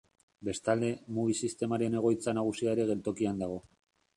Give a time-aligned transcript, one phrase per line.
[0.47, 3.61] Bestalde, Mugi sistemaren egoitza nagusia ere geltokian dago.